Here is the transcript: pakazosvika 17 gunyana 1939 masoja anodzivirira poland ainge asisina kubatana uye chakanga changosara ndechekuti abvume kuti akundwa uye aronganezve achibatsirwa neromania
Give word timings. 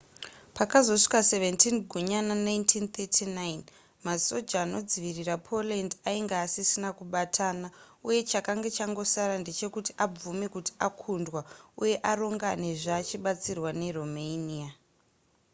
pakazosvika 0.57 1.19
17 1.19 1.79
gunyana 1.91 2.33
1939 2.35 3.61
masoja 4.05 4.57
anodzivirira 4.65 5.35
poland 5.47 5.91
ainge 6.09 6.35
asisina 6.45 6.89
kubatana 6.97 7.67
uye 8.07 8.19
chakanga 8.31 8.67
changosara 8.77 9.35
ndechekuti 9.39 9.91
abvume 10.05 10.47
kuti 10.55 10.71
akundwa 10.87 11.41
uye 11.81 11.95
aronganezve 12.11 12.91
achibatsirwa 13.01 13.69
neromania 13.81 14.69